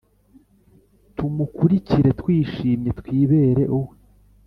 [1.15, 3.93] Tumukurikire twishimye, twibere uwe